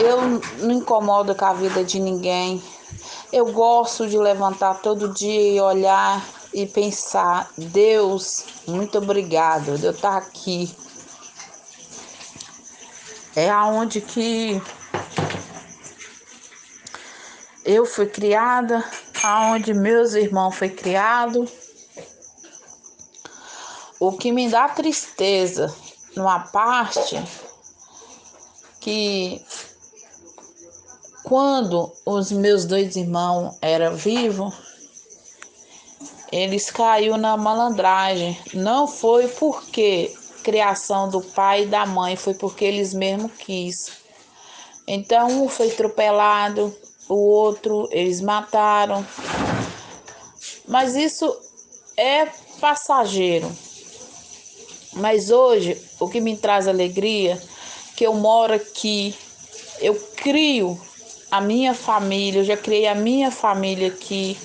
eu 0.00 0.40
não 0.58 0.72
incomodo 0.72 1.34
com 1.34 1.44
a 1.44 1.52
vida 1.52 1.84
de 1.84 2.00
ninguém. 2.00 2.62
Eu 3.32 3.52
gosto 3.52 4.08
de 4.08 4.18
levantar 4.18 4.80
todo 4.80 5.12
dia 5.12 5.52
e 5.52 5.60
olhar 5.60 6.24
e 6.52 6.66
pensar: 6.66 7.50
Deus, 7.56 8.44
muito 8.66 8.98
obrigado 8.98 9.76
de 9.78 9.86
eu 9.86 9.92
estar 9.92 10.16
aqui. 10.16 10.74
É 13.36 13.48
aonde 13.48 14.00
que 14.00 14.60
eu 17.64 17.84
fui 17.84 18.06
criada, 18.06 18.84
aonde 19.22 19.72
meus 19.74 20.14
irmãos 20.14 20.56
foi 20.56 20.70
criado. 20.70 21.46
O 24.00 24.12
que 24.12 24.32
me 24.32 24.48
dá 24.48 24.66
tristeza 24.68 25.72
numa 26.16 26.40
parte 26.40 27.22
que 28.80 29.44
quando 31.30 31.92
os 32.04 32.32
meus 32.32 32.64
dois 32.64 32.96
irmãos 32.96 33.56
eram 33.62 33.94
vivos, 33.94 34.52
eles 36.32 36.72
caiu 36.72 37.16
na 37.16 37.36
malandragem. 37.36 38.36
Não 38.52 38.88
foi 38.88 39.28
porque 39.28 40.12
criação 40.42 41.08
do 41.08 41.20
pai 41.20 41.62
e 41.62 41.66
da 41.66 41.86
mãe, 41.86 42.16
foi 42.16 42.34
porque 42.34 42.64
eles 42.64 42.92
mesmos 42.92 43.30
quis. 43.38 43.92
Então 44.88 45.44
um 45.44 45.48
foi 45.48 45.70
atropelado, 45.70 46.76
o 47.08 47.14
outro 47.14 47.88
eles 47.92 48.20
mataram. 48.20 49.06
Mas 50.66 50.96
isso 50.96 51.32
é 51.96 52.26
passageiro. 52.60 53.48
Mas 54.94 55.30
hoje, 55.30 55.80
o 56.00 56.08
que 56.08 56.20
me 56.20 56.36
traz 56.36 56.66
alegria, 56.66 57.40
que 57.94 58.04
eu 58.04 58.14
moro 58.14 58.52
aqui, 58.52 59.14
eu 59.80 59.94
crio 60.16 60.89
a 61.30 61.40
minha 61.40 61.74
família, 61.74 62.40
eu 62.40 62.44
já 62.44 62.56
criei 62.56 62.86
a 62.86 62.94
minha 62.94 63.30
família 63.30 63.88
aqui, 63.88 64.36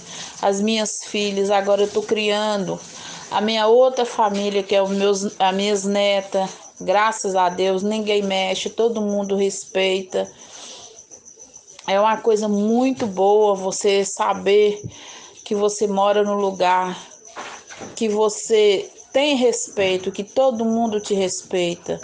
as 0.42 0.62
minhas 0.62 1.04
filhas, 1.06 1.50
agora 1.50 1.84
eu 1.84 1.90
tô 1.90 2.02
criando 2.02 2.80
a 3.32 3.42
minha 3.42 3.68
outra 3.68 4.06
família, 4.06 4.64
que 4.64 4.76
é 4.76 4.82
os 4.82 4.92
meus, 4.92 5.40
as 5.40 5.56
minhas 5.56 5.84
netas, 5.84 6.50
graças 6.80 7.36
a 7.36 7.50
Deus, 7.50 7.84
ninguém 7.84 8.22
mexe, 8.22 8.70
todo 8.70 9.02
mundo 9.02 9.36
respeita. 9.36 10.30
É 11.88 12.00
uma 12.00 12.18
coisa 12.18 12.48
muito 12.48 13.06
boa 13.06 13.56
você 13.56 14.06
saber 14.06 14.82
que 15.44 15.54
você 15.54 15.86
mora 15.88 16.24
no 16.24 16.36
lugar, 16.36 16.98
que 17.96 18.08
você 18.08 18.90
tem 19.12 19.36
respeito, 19.36 20.12
que 20.12 20.24
todo 20.24 20.66
mundo 20.66 21.00
te 21.00 21.14
respeita. 21.14 22.00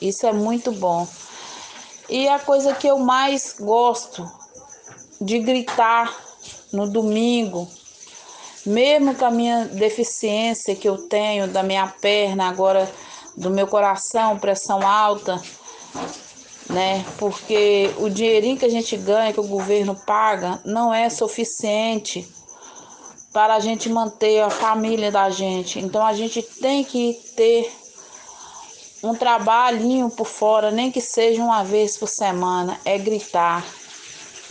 Isso 0.00 0.26
é 0.26 0.32
muito 0.32 0.72
bom. 0.72 1.06
E 2.10 2.28
a 2.28 2.40
coisa 2.40 2.74
que 2.74 2.88
eu 2.88 2.98
mais 2.98 3.54
gosto 3.58 4.28
de 5.20 5.38
gritar 5.38 6.12
no 6.72 6.90
domingo, 6.90 7.68
mesmo 8.66 9.14
com 9.14 9.26
a 9.26 9.30
minha 9.30 9.66
deficiência 9.66 10.74
que 10.74 10.88
eu 10.88 11.08
tenho 11.08 11.46
da 11.46 11.62
minha 11.62 11.86
perna, 11.86 12.48
agora 12.48 12.90
do 13.36 13.48
meu 13.48 13.68
coração, 13.68 14.40
pressão 14.40 14.84
alta, 14.84 15.40
né? 16.68 17.04
Porque 17.16 17.94
o 17.98 18.08
dinheirinho 18.08 18.58
que 18.58 18.64
a 18.64 18.70
gente 18.70 18.96
ganha, 18.96 19.32
que 19.32 19.38
o 19.38 19.46
governo 19.46 19.94
paga, 19.94 20.60
não 20.64 20.92
é 20.92 21.08
suficiente 21.08 22.28
para 23.32 23.54
a 23.54 23.60
gente 23.60 23.88
manter 23.88 24.40
a 24.40 24.50
família 24.50 25.12
da 25.12 25.30
gente. 25.30 25.78
Então 25.78 26.04
a 26.04 26.12
gente 26.12 26.42
tem 26.42 26.82
que 26.82 27.14
ter 27.36 27.72
um 29.02 29.14
trabalhinho 29.14 30.10
por 30.10 30.26
fora, 30.26 30.70
nem 30.70 30.90
que 30.90 31.00
seja 31.00 31.42
uma 31.42 31.62
vez 31.62 31.96
por 31.96 32.08
semana, 32.08 32.78
é 32.84 32.98
gritar 32.98 33.64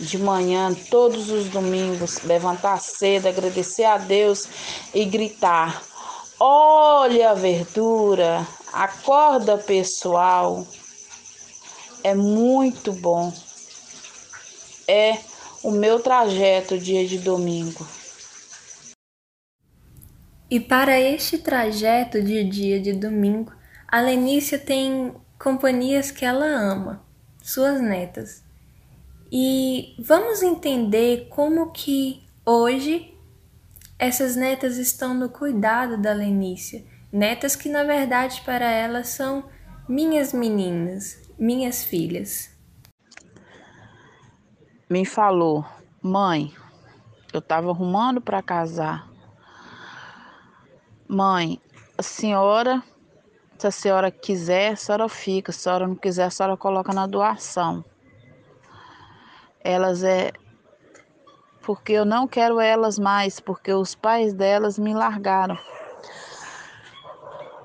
de 0.00 0.18
manhã, 0.18 0.74
todos 0.90 1.30
os 1.30 1.48
domingos, 1.48 2.22
levantar 2.22 2.80
cedo, 2.80 3.28
agradecer 3.28 3.84
a 3.84 3.98
Deus 3.98 4.48
e 4.94 5.04
gritar: 5.04 5.82
Olha 6.38 7.30
a 7.30 7.34
verdura, 7.34 8.46
acorda 8.72 9.58
pessoal. 9.58 10.66
É 12.02 12.14
muito 12.14 12.92
bom. 12.92 13.30
É 14.88 15.18
o 15.62 15.70
meu 15.70 16.00
trajeto 16.00 16.78
dia 16.78 17.06
de 17.06 17.18
domingo. 17.18 17.86
E 20.50 20.58
para 20.58 20.98
este 20.98 21.38
trajeto 21.38 22.20
de 22.22 22.42
dia 22.42 22.80
de 22.80 22.92
domingo, 22.92 23.52
a 23.90 24.00
Lenícia 24.00 24.58
tem 24.58 25.14
companhias 25.38 26.10
que 26.10 26.24
ela 26.24 26.46
ama, 26.46 27.02
suas 27.42 27.80
netas. 27.80 28.44
E 29.32 29.94
vamos 29.98 30.42
entender 30.42 31.28
como 31.28 31.70
que 31.70 32.22
hoje 32.44 33.16
essas 33.98 34.36
netas 34.36 34.76
estão 34.76 35.14
no 35.14 35.28
cuidado 35.28 35.96
da 35.96 36.12
Lenícia. 36.12 36.84
Netas 37.12 37.56
que 37.56 37.68
na 37.68 37.84
verdade 37.84 38.42
para 38.44 38.70
ela 38.70 39.04
são 39.04 39.44
minhas 39.88 40.32
meninas, 40.32 41.20
minhas 41.38 41.84
filhas. 41.84 42.50
Me 44.88 45.04
falou, 45.04 45.64
mãe, 46.02 46.52
eu 47.32 47.38
estava 47.38 47.70
arrumando 47.70 48.20
para 48.20 48.42
casar 48.42 49.10
Mãe, 51.12 51.60
a 51.98 52.04
senhora, 52.04 52.80
se 53.60 53.66
a 53.66 53.70
senhora 53.70 54.10
quiser, 54.10 54.72
a 54.72 54.76
senhora 54.76 55.08
fica, 55.08 55.52
se 55.52 55.58
a 55.58 55.62
senhora 55.62 55.86
não 55.86 55.94
quiser, 55.94 56.24
a 56.24 56.30
senhora 56.30 56.56
coloca 56.56 56.94
na 56.94 57.06
doação. 57.06 57.84
Elas 59.62 60.02
é 60.02 60.32
porque 61.60 61.92
eu 61.92 62.06
não 62.06 62.26
quero 62.26 62.58
elas 62.58 62.98
mais, 62.98 63.38
porque 63.38 63.70
os 63.72 63.94
pais 63.94 64.32
delas 64.32 64.78
me 64.78 64.94
largaram. 64.94 65.58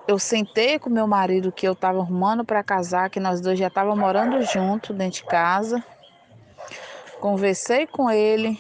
Eu 0.05 0.19
sentei 0.19 0.77
com 0.77 0.89
meu 0.89 1.07
marido 1.07 1.51
que 1.51 1.65
eu 1.65 1.71
estava 1.71 1.99
arrumando 1.99 2.43
para 2.43 2.61
casar, 2.61 3.09
que 3.09 3.19
nós 3.19 3.39
dois 3.39 3.57
já 3.57 3.67
estávamos 3.67 3.97
morando 3.97 4.41
junto 4.41 4.93
dentro 4.93 5.21
de 5.21 5.25
casa. 5.25 5.81
Conversei 7.21 7.87
com 7.87 8.11
ele, 8.11 8.59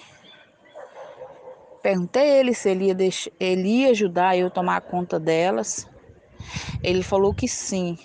Perguntei 1.85 2.39
ele 2.39 2.51
se 2.55 2.69
ele 2.69 2.85
ia, 2.85 2.95
deixar, 2.95 3.29
ele 3.39 3.67
ia 3.67 3.91
ajudar 3.91 4.35
eu 4.35 4.47
a 4.47 4.49
tomar 4.49 4.81
conta 4.81 5.19
delas. 5.19 5.87
Ele 6.83 7.03
falou 7.03 7.33
que 7.33 7.47
sim. 7.47 7.97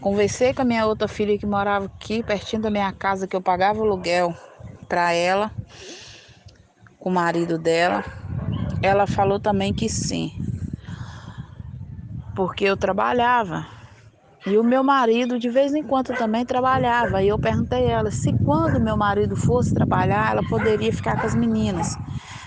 Conversei 0.00 0.52
com 0.54 0.62
a 0.62 0.64
minha 0.64 0.86
outra 0.86 1.06
filha 1.06 1.38
que 1.38 1.46
morava 1.46 1.86
aqui, 1.86 2.22
pertinho 2.22 2.62
da 2.62 2.70
minha 2.70 2.92
casa, 2.92 3.26
que 3.26 3.36
eu 3.36 3.40
pagava 3.42 3.80
aluguel 3.80 4.34
para 4.88 5.12
ela, 5.12 5.52
com 6.98 7.10
o 7.10 7.12
marido 7.12 7.58
dela. 7.58 8.04
Ela 8.82 9.06
falou 9.06 9.38
também 9.38 9.72
que 9.72 9.88
sim. 9.88 10.32
Porque 12.34 12.64
eu 12.64 12.76
trabalhava. 12.76 13.66
E 14.46 14.56
o 14.56 14.64
meu 14.64 14.82
marido 14.82 15.38
de 15.38 15.50
vez 15.50 15.74
em 15.74 15.82
quando 15.82 16.14
também 16.16 16.46
trabalhava. 16.46 17.22
E 17.22 17.28
eu 17.28 17.38
perguntei 17.38 17.88
a 17.88 17.98
ela 17.98 18.10
se 18.10 18.32
quando 18.32 18.80
meu 18.80 18.96
marido 18.96 19.36
fosse 19.36 19.72
trabalhar, 19.72 20.32
ela 20.32 20.42
poderia 20.42 20.92
ficar 20.92 21.16
com 21.18 21.26
as 21.26 21.34
meninas. 21.34 21.98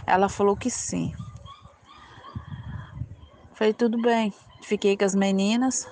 Ela 0.07 0.27
falou 0.27 0.57
que 0.57 0.71
sim. 0.71 1.13
Falei, 3.53 3.73
tudo 3.73 3.99
bem. 4.01 4.33
Fiquei 4.63 4.95
com 4.95 5.03
as 5.03 5.13
meninas. 5.13 5.87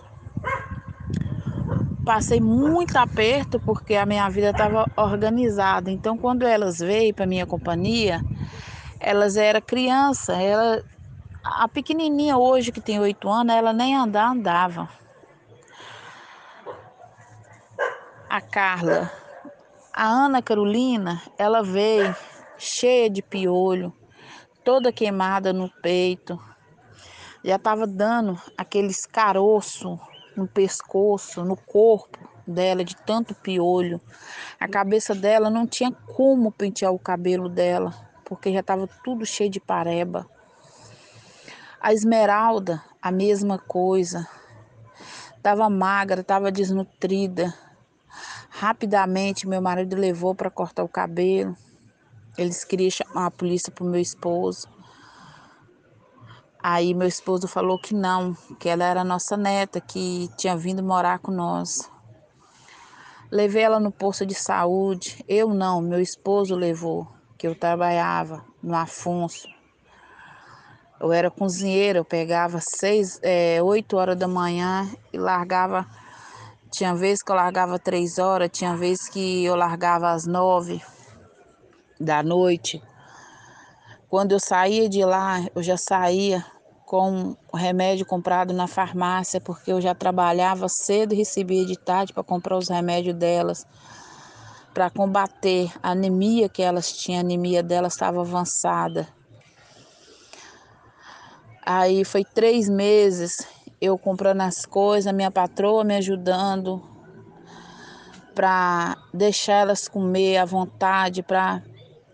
Passei 2.06 2.40
muito 2.40 2.96
aperto 2.98 3.60
porque 3.60 3.96
a 3.96 4.06
minha 4.06 4.28
vida 4.30 4.52
estava 4.52 4.90
organizada. 4.96 5.92
Então, 5.92 6.18
quando 6.18 6.48
elas 6.48 6.80
veio 6.80 7.14
para 7.14 7.28
minha 7.28 7.46
companhia, 7.46 8.22
elas 9.00 9.36
eram 9.36 9.62
criança. 9.62 10.34
Ela, 10.42 10.84
a 11.44 11.68
pequenininha 11.68 12.38
hoje 12.38 12.72
que 12.72 12.80
tem 12.80 13.00
oito 13.00 13.30
anos, 13.30 13.54
ela 13.54 13.74
nem 13.74 13.96
andar 13.96 14.32
andava. 14.32 14.90
A 18.30 18.40
Carla, 18.40 19.12
a 19.94 20.08
Ana 20.08 20.42
Carolina, 20.42 21.22
ela 21.38 21.62
veio 21.62 22.16
cheia 22.58 23.10
de 23.10 23.22
piolho, 23.22 23.94
toda 24.64 24.94
queimada 24.94 25.52
no 25.52 25.70
peito. 25.82 26.40
Já 27.44 27.56
estava 27.56 27.88
dando 27.88 28.40
aqueles 28.56 29.06
caroço 29.06 30.00
no 30.36 30.48
pescoço, 30.48 31.44
no 31.44 31.58
corpo 31.58 32.20
dela, 32.46 32.84
de 32.84 32.96
tanto 32.96 33.34
piolho. 33.34 34.00
A 34.60 34.68
cabeça 34.68 35.16
dela 35.16 35.50
não 35.50 35.66
tinha 35.66 35.92
como 35.92 36.52
pentear 36.52 36.94
o 36.94 37.00
cabelo 37.00 37.50
dela, 37.50 37.94
porque 38.26 38.54
já 38.54 38.60
estava 38.60 38.88
tudo 39.04 39.26
cheio 39.26 39.50
de 39.50 39.60
pareba. 39.60 40.28
A 41.80 41.94
Esmeralda, 41.94 42.84
a 43.02 43.12
mesma 43.12 43.58
coisa. 43.58 44.28
Estava 45.36 45.68
magra, 45.68 46.22
estava 46.22 46.52
desnutrida. 46.52 47.52
Rapidamente, 48.50 49.48
meu 49.48 49.62
marido 49.62 49.96
levou 49.96 50.36
para 50.36 50.52
cortar 50.52 50.84
o 50.84 50.88
cabelo. 50.88 51.56
Eles 52.38 52.64
queriam 52.64 52.92
chamar 52.92 53.26
a 53.26 53.32
polícia 53.32 53.72
pro 53.72 53.84
meu 53.84 54.00
esposo. 54.00 54.68
Aí 56.64 56.94
meu 56.94 57.08
esposo 57.08 57.48
falou 57.48 57.80
que 57.80 57.94
não, 57.94 58.36
que 58.60 58.70
ela 58.70 58.84
era 58.84 59.04
nossa 59.04 59.36
neta, 59.36 59.82
que 59.82 60.30
tinha 60.38 60.56
vindo 60.56 60.84
morar 60.84 61.18
com 61.18 61.32
nós. 61.32 61.90
Levei 63.32 63.64
ela 63.64 63.80
no 63.80 63.92
posto 63.92 64.26
de 64.26 64.36
saúde. 64.36 65.24
Eu 65.28 65.54
não, 65.54 65.82
meu 65.82 66.00
esposo 66.00 66.54
levou, 66.54 67.08
que 67.38 67.48
eu 67.48 67.56
trabalhava 67.56 68.46
no 68.62 68.76
Afonso. 68.76 69.48
Eu 71.00 71.12
era 71.12 71.32
cozinheira, 71.32 71.98
eu 71.98 72.06
pegava 72.06 72.60
seis, 72.62 73.20
é, 73.24 73.60
oito 73.64 73.98
horas 73.98 74.16
da 74.16 74.28
manhã 74.28 74.88
e 75.12 75.18
largava. 75.18 75.88
Tinha 76.70 76.94
vezes 76.94 77.24
que 77.24 77.32
eu 77.32 77.36
largava 77.36 77.80
três 77.80 78.20
horas, 78.20 78.50
tinha 78.52 78.76
vezes 78.76 79.10
que 79.10 79.44
eu 79.44 79.56
largava 79.56 80.12
às 80.12 80.28
nove 80.28 80.80
da 82.00 82.22
noite. 82.22 82.80
Quando 84.12 84.34
eu 84.34 84.42
saía 84.42 84.90
de 84.90 85.06
lá, 85.06 85.38
eu 85.56 85.64
já 85.64 85.78
saía 85.78 86.46
com 86.86 87.34
o 87.50 87.56
remédio 87.56 88.06
comprado 88.06 88.54
na 88.54 88.68
farmácia, 88.68 89.40
porque 89.40 89.72
eu 89.72 89.80
já 89.80 89.96
trabalhava 89.96 90.68
cedo 90.68 91.14
e 91.14 91.18
recebia 91.18 91.66
de 91.66 91.78
tarde 91.78 92.12
para 92.12 92.22
comprar 92.22 92.58
os 92.58 92.68
remédios 92.68 93.16
delas, 93.16 93.66
para 94.74 94.90
combater 94.90 95.72
a 95.82 95.92
anemia 95.92 96.50
que 96.50 96.62
elas 96.62 96.92
tinham, 96.92 97.20
a 97.20 97.24
anemia 97.24 97.64
delas 97.64 97.94
estava 97.94 98.20
avançada. 98.20 99.08
Aí 101.66 102.04
foi 102.04 102.26
três 102.26 102.68
meses 102.68 103.48
eu 103.80 103.98
comprando 103.98 104.42
as 104.42 104.66
coisas, 104.66 105.14
minha 105.14 105.32
patroa 105.32 105.86
me 105.86 105.96
ajudando 105.96 106.84
para 108.36 108.98
deixar 109.14 109.62
elas 109.62 109.88
comer 109.88 110.36
à 110.36 110.44
vontade, 110.44 111.24
para 111.24 111.64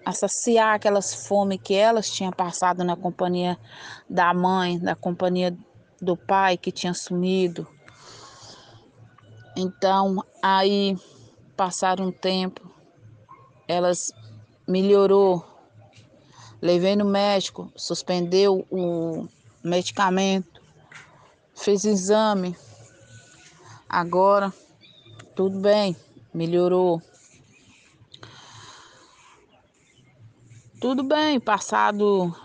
a 0.07 0.13
saciar 0.13 0.73
aquelas 0.73 1.27
fome 1.27 1.57
que 1.57 1.73
elas 1.73 2.09
tinham 2.09 2.31
passado 2.31 2.81
na 2.81 2.95
companhia 2.95 3.59
da 4.09 4.33
mãe, 4.33 4.79
da 4.79 4.95
companhia 4.95 5.53
do 6.01 6.15
pai 6.15 6.55
que 6.55 6.71
tinha 6.71 6.93
sumido. 6.93 7.67
Então, 9.53 10.23
aí 10.41 10.97
passaram 11.57 12.05
um 12.05 12.11
tempo, 12.13 12.71
elas 13.67 14.13
melhorou. 14.65 15.45
Levei 16.61 16.95
no 16.95 17.03
médico, 17.03 17.69
suspendeu 17.75 18.65
o 18.71 19.27
medicamento, 19.61 20.61
fez 21.53 21.83
exame. 21.83 22.55
Agora 23.89 24.53
tudo 25.35 25.59
bem, 25.59 25.97
melhorou. 26.33 27.01
Tudo 30.79 31.03
bem, 31.03 31.39
passado 31.39 32.35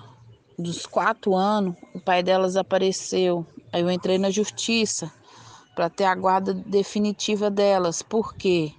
dos 0.58 0.86
quatro 0.86 1.34
anos, 1.34 1.76
o 1.94 2.00
pai 2.00 2.22
delas 2.22 2.56
apareceu. 2.56 3.46
Aí 3.72 3.82
eu 3.82 3.90
entrei 3.90 4.18
na 4.18 4.30
justiça 4.30 5.12
para 5.74 5.88
ter 5.88 6.04
a 6.04 6.14
guarda 6.14 6.52
definitiva 6.54 7.50
delas. 7.50 8.02
Por 8.02 8.34
quê? 8.34 8.72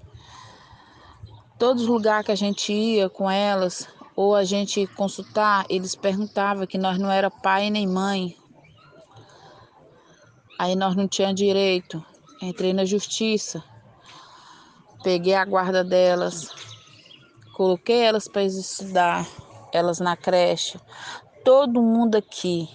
Todos 1.57 1.83
os 1.83 1.87
lugares 1.87 2.25
que 2.25 2.31
a 2.31 2.35
gente 2.35 2.73
ia 2.73 3.09
com 3.09 3.29
elas, 3.29 3.87
ou 4.15 4.35
a 4.35 4.43
gente 4.43 4.85
consultar, 4.87 5.65
eles 5.69 5.95
perguntavam 5.95 6.67
que 6.67 6.77
nós 6.77 6.97
não 6.97 7.11
era 7.11 7.29
pai 7.29 7.69
nem 7.69 7.87
mãe. 7.87 8.35
Aí 10.59 10.75
nós 10.75 10.95
não 10.95 11.07
tínhamos 11.07 11.39
direito. 11.39 12.03
Entrei 12.41 12.73
na 12.73 12.85
justiça 12.85 13.63
Peguei 15.03 15.33
a 15.33 15.43
guarda 15.43 15.83
delas, 15.83 16.49
coloquei 17.57 18.03
elas 18.03 18.25
para 18.25 18.45
estudar, 18.45 19.27
elas 19.73 19.99
na 19.99 20.15
creche. 20.15 20.79
Todo 21.43 21.81
mundo 21.81 22.15
aqui, 22.15 22.69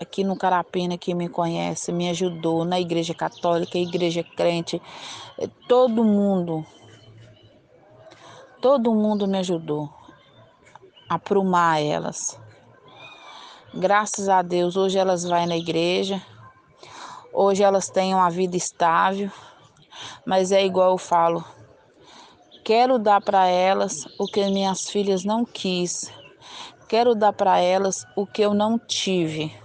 aqui 0.00 0.24
no 0.24 0.36
Carapina 0.36 0.98
que 0.98 1.14
me 1.14 1.28
conhece, 1.28 1.92
me 1.92 2.10
ajudou 2.10 2.64
na 2.64 2.80
igreja 2.80 3.14
católica, 3.14 3.78
igreja 3.78 4.22
crente, 4.22 4.82
eh, 5.38 5.48
todo 5.68 6.04
mundo, 6.04 6.66
todo 8.60 8.94
mundo 8.94 9.26
me 9.26 9.38
ajudou 9.38 9.88
a 11.08 11.14
aprumar 11.14 11.82
elas. 11.82 12.38
Graças 13.72 14.28
a 14.28 14.42
Deus, 14.42 14.76
hoje 14.76 14.98
elas 14.98 15.24
vão 15.24 15.46
na 15.46 15.56
igreja, 15.56 16.20
hoje 17.32 17.62
elas 17.62 17.88
têm 17.88 18.14
uma 18.14 18.30
vida 18.30 18.56
estável. 18.56 19.30
Mas 20.26 20.52
é 20.52 20.64
igual 20.64 20.90
eu 20.90 20.98
falo. 20.98 21.44
Quero 22.66 22.98
dar 22.98 23.20
para 23.20 23.46
elas 23.46 24.08
o 24.18 24.26
que 24.26 24.44
minhas 24.46 24.90
filhas 24.90 25.24
não 25.24 25.44
quis. 25.44 26.10
Quero 26.88 27.14
dar 27.14 27.32
para 27.32 27.60
elas 27.60 28.04
o 28.16 28.26
que 28.26 28.42
eu 28.42 28.52
não 28.52 28.76
tive. 28.76 29.56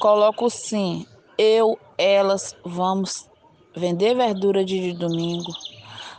Coloco 0.00 0.50
sim, 0.50 1.06
eu, 1.38 1.78
elas 1.96 2.56
vamos 2.64 3.30
vender 3.76 4.16
verdura 4.16 4.64
de 4.64 4.92
domingo. 4.94 5.52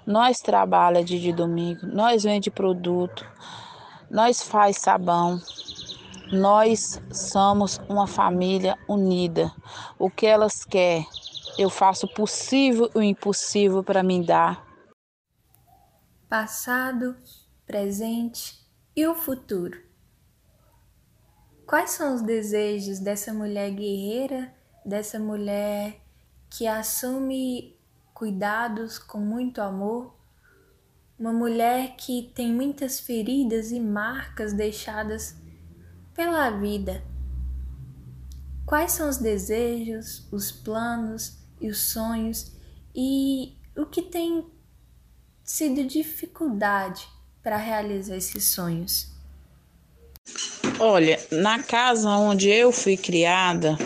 Nós 0.08 0.40
trabalha 0.40 1.04
de 1.04 1.34
domingo, 1.34 1.86
nós 1.86 2.24
vende 2.24 2.50
produto, 2.50 3.30
nós 4.10 4.42
faz 4.42 4.78
sabão. 4.78 5.38
Nós 6.32 7.02
somos 7.12 7.78
uma 7.90 8.08
família 8.08 8.78
unida. 8.88 9.52
O 10.00 10.10
que 10.10 10.26
elas 10.26 10.64
querem 10.64 11.06
eu 11.58 11.70
faço 11.70 12.06
o 12.06 12.14
possível 12.14 12.90
e 12.96 12.98
o 12.98 13.04
impossível 13.04 13.84
para 13.84 14.02
me 14.02 14.26
dar. 14.26 14.66
Passado, 16.28 17.16
presente 17.66 18.60
e 18.96 19.06
o 19.06 19.14
futuro. 19.14 19.80
Quais 21.66 21.92
são 21.92 22.16
os 22.16 22.22
desejos 22.22 23.00
dessa 23.00 23.34
mulher 23.34 23.72
guerreira, 23.72 24.54
dessa 24.86 25.20
mulher 25.20 26.02
que 26.50 26.68
assume 26.68 27.78
cuidados 28.14 28.98
com 28.98 29.20
muito 29.20 29.62
amor? 29.62 30.14
Uma 31.18 31.32
mulher 31.32 31.96
que 31.96 32.32
tem 32.36 32.52
muitas 32.52 33.00
feridas 33.00 33.72
e 33.72 33.80
marcas 33.80 34.54
deixadas 34.54 35.36
pela 36.14 36.50
vida. 36.50 37.04
Quais 38.66 38.92
são 38.94 39.08
os 39.08 39.18
desejos, 39.18 40.28
os 40.32 40.52
planos 40.52 41.43
e 41.64 41.70
os 41.70 41.80
sonhos 41.80 42.52
e 42.94 43.54
o 43.76 43.86
que 43.86 44.02
tem 44.02 44.46
sido 45.44 45.84
dificuldade 45.86 47.08
para 47.42 47.58
realizar 47.58 48.18
esses 48.18 48.44
sonhos? 48.46 49.08
Olha, 50.80 51.20
na 51.32 51.64
casa 51.64 52.10
onde 52.10 52.50
eu 52.50 52.72
fui 52.72 52.98
criada, 52.98 53.78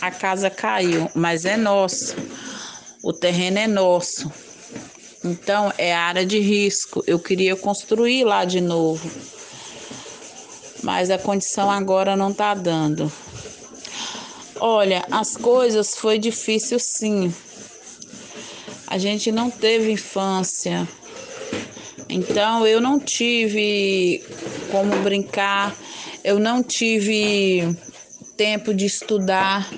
a 0.00 0.10
casa 0.10 0.48
caiu, 0.48 1.10
mas 1.14 1.44
é 1.44 1.56
nossa. 1.56 2.14
O 3.02 3.12
terreno 3.12 3.58
é 3.58 3.66
nosso. 3.66 4.30
Então 5.24 5.72
é 5.76 5.94
área 5.94 6.24
de 6.24 6.38
risco. 6.38 7.02
Eu 7.06 7.18
queria 7.18 7.56
construir 7.56 8.24
lá 8.24 8.44
de 8.44 8.60
novo. 8.60 9.10
Mas 10.82 11.10
a 11.10 11.18
condição 11.18 11.70
agora 11.70 12.16
não 12.16 12.30
está 12.30 12.54
dando. 12.54 13.10
Olha, 14.64 15.04
as 15.10 15.36
coisas 15.36 15.96
foi 15.96 16.20
difícil 16.20 16.78
sim. 16.78 17.34
A 18.86 18.96
gente 18.96 19.32
não 19.32 19.50
teve 19.50 19.90
infância. 19.90 20.86
Então 22.08 22.64
eu 22.64 22.80
não 22.80 23.00
tive 23.00 24.24
como 24.70 24.96
brincar, 25.02 25.76
eu 26.22 26.38
não 26.38 26.62
tive 26.62 27.76
tempo 28.36 28.72
de 28.72 28.86
estudar, 28.86 29.68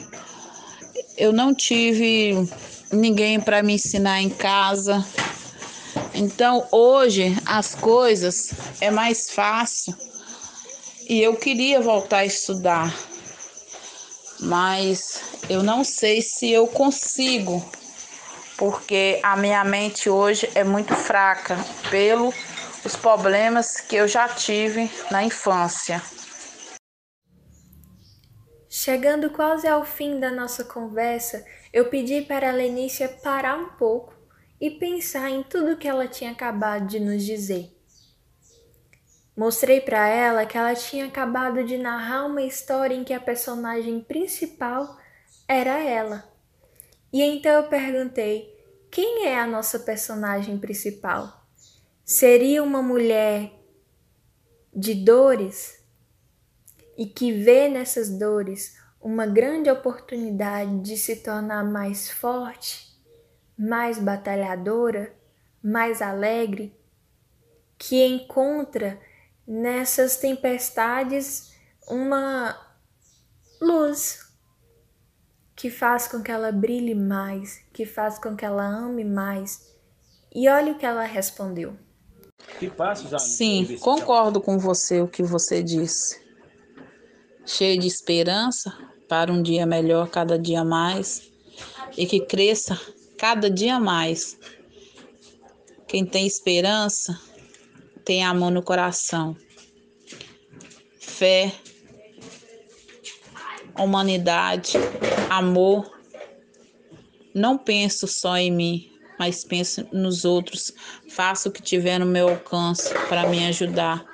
eu 1.16 1.32
não 1.32 1.54
tive 1.54 2.46
ninguém 2.92 3.40
para 3.40 3.62
me 3.62 3.76
ensinar 3.76 4.20
em 4.20 4.28
casa. 4.28 5.02
Então 6.12 6.68
hoje 6.70 7.34
as 7.46 7.74
coisas 7.74 8.50
é 8.82 8.90
mais 8.90 9.30
fácil 9.30 9.94
e 11.08 11.22
eu 11.22 11.36
queria 11.36 11.80
voltar 11.80 12.18
a 12.18 12.26
estudar 12.26 13.13
mas 14.44 15.20
eu 15.48 15.62
não 15.62 15.82
sei 15.82 16.20
se 16.20 16.50
eu 16.50 16.66
consigo, 16.66 17.64
porque 18.56 19.18
a 19.22 19.36
minha 19.36 19.64
mente 19.64 20.08
hoje 20.08 20.48
é 20.54 20.62
muito 20.62 20.94
fraca 20.94 21.56
pelo 21.90 22.32
os 22.84 22.94
problemas 22.94 23.80
que 23.80 23.96
eu 23.96 24.06
já 24.06 24.28
tive 24.28 24.90
na 25.10 25.24
infância. 25.24 26.02
Chegando 28.68 29.30
quase 29.30 29.66
ao 29.66 29.84
fim 29.84 30.20
da 30.20 30.30
nossa 30.30 30.64
conversa, 30.64 31.44
eu 31.72 31.88
pedi 31.88 32.22
para 32.22 32.50
a 32.50 32.52
Lenícia 32.52 33.08
parar 33.08 33.56
um 33.56 33.70
pouco 33.70 34.12
e 34.60 34.70
pensar 34.70 35.30
em 35.30 35.42
tudo 35.42 35.76
que 35.76 35.88
ela 35.88 36.06
tinha 36.06 36.32
acabado 36.32 36.86
de 36.86 37.00
nos 37.00 37.24
dizer. 37.24 37.73
Mostrei 39.36 39.80
para 39.80 40.08
ela 40.08 40.46
que 40.46 40.56
ela 40.56 40.74
tinha 40.74 41.06
acabado 41.06 41.64
de 41.64 41.76
narrar 41.76 42.26
uma 42.26 42.42
história 42.42 42.94
em 42.94 43.02
que 43.02 43.12
a 43.12 43.20
personagem 43.20 44.00
principal 44.00 44.96
era 45.48 45.82
ela. 45.82 46.32
E 47.12 47.20
então 47.20 47.52
eu 47.52 47.68
perguntei: 47.68 48.54
quem 48.90 49.26
é 49.26 49.38
a 49.38 49.46
nossa 49.46 49.80
personagem 49.80 50.56
principal? 50.58 51.44
Seria 52.04 52.62
uma 52.62 52.80
mulher 52.80 53.52
de 54.72 54.94
dores 54.94 55.82
e 56.96 57.06
que 57.06 57.32
vê 57.32 57.68
nessas 57.68 58.10
dores 58.10 58.78
uma 59.00 59.26
grande 59.26 59.68
oportunidade 59.68 60.80
de 60.80 60.96
se 60.96 61.16
tornar 61.16 61.64
mais 61.64 62.08
forte, 62.08 62.96
mais 63.58 63.98
batalhadora, 63.98 65.12
mais 65.62 66.00
alegre, 66.00 66.72
que 67.76 68.04
encontra 68.04 69.00
nessas 69.46 70.16
tempestades 70.16 71.52
uma 71.88 72.58
luz 73.60 74.24
que 75.54 75.70
faz 75.70 76.08
com 76.08 76.22
que 76.22 76.30
ela 76.30 76.50
brilhe 76.50 76.94
mais, 76.94 77.60
que 77.72 77.86
faz 77.86 78.18
com 78.18 78.36
que 78.36 78.44
ela 78.44 78.66
ame 78.66 79.04
mais. 79.04 79.72
E 80.34 80.48
olha 80.48 80.72
o 80.72 80.78
que 80.78 80.84
ela 80.84 81.04
respondeu. 81.04 81.76
Sim, 83.18 83.78
concordo 83.78 84.40
com 84.40 84.58
você 84.58 85.00
o 85.00 85.08
que 85.08 85.22
você 85.22 85.62
disse. 85.62 86.22
Cheio 87.46 87.78
de 87.78 87.86
esperança 87.86 88.76
para 89.08 89.32
um 89.32 89.42
dia 89.42 89.64
melhor 89.64 90.08
cada 90.08 90.38
dia 90.38 90.64
mais 90.64 91.30
e 91.96 92.06
que 92.06 92.20
cresça 92.20 92.78
cada 93.16 93.48
dia 93.48 93.78
mais. 93.78 94.36
Quem 95.86 96.04
tem 96.04 96.26
esperança 96.26 97.18
tem 98.04 98.22
amor 98.22 98.50
no 98.50 98.62
coração, 98.62 99.36
fé, 100.98 101.52
humanidade, 103.78 104.72
amor. 105.30 105.90
Não 107.34 107.56
penso 107.56 108.06
só 108.06 108.36
em 108.36 108.50
mim, 108.50 108.92
mas 109.18 109.44
penso 109.44 109.86
nos 109.92 110.24
outros. 110.24 110.72
Faço 111.08 111.48
o 111.48 111.52
que 111.52 111.62
tiver 111.62 111.98
no 111.98 112.06
meu 112.06 112.28
alcance 112.28 112.92
para 113.08 113.26
me 113.26 113.46
ajudar. 113.46 114.04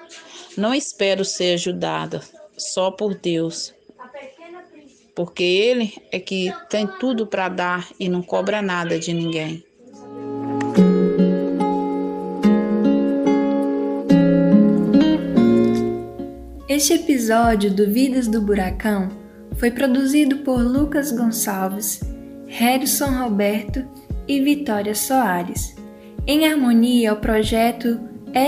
Não 0.57 0.75
espero 0.75 1.25
ser 1.25 1.55
ajudada, 1.55 2.23
só 2.57 2.91
por 2.91 3.15
Deus. 3.15 3.75
Porque 5.15 5.43
Ele 5.43 5.93
é 6.13 6.21
que 6.21 6.53
tem 6.69 6.87
tudo 6.87 7.27
para 7.27 7.49
dar 7.49 7.89
e 7.99 8.09
não 8.09 8.23
cobra 8.23 8.63
nada 8.63 8.99
de 8.99 9.13
ninguém. 9.13 9.65
Este 16.81 16.95
episódio 16.95 17.71
do 17.71 17.91
Vidas 17.91 18.27
do 18.27 18.41
Buracão 18.41 19.11
foi 19.57 19.71
produzido 19.71 20.39
por 20.39 20.63
Lucas 20.63 21.13
Gonçalves, 21.13 22.01
Harrison 22.47 23.23
Roberto 23.23 23.87
e 24.27 24.41
Vitória 24.41 24.95
Soares, 24.95 25.77
em 26.27 26.47
harmonia 26.47 27.11
ao 27.11 27.19
projeto 27.19 28.01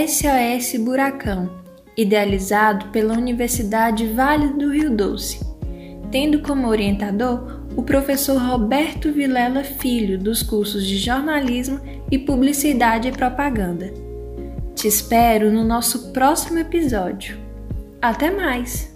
SOS 0.09 0.83
Buracão, 0.83 1.51
idealizado 1.95 2.87
pela 2.87 3.13
Universidade 3.13 4.07
Vale 4.07 4.55
do 4.55 4.71
Rio 4.71 4.97
Doce, 4.97 5.39
tendo 6.11 6.41
como 6.41 6.69
orientador 6.69 7.67
o 7.77 7.83
professor 7.83 8.39
Roberto 8.39 9.13
Vilela 9.13 9.63
Filho, 9.63 10.19
dos 10.19 10.43
cursos 10.43 10.87
de 10.87 10.97
Jornalismo 10.97 11.79
e 12.11 12.19
Publicidade 12.19 13.09
e 13.09 13.13
Propaganda. 13.13 13.93
Te 14.75 14.89
espero 14.89 15.53
no 15.53 15.63
nosso 15.63 16.15
próximo 16.15 16.59
episódio. 16.59 17.42
Até 18.03 18.33
mais! 18.33 18.92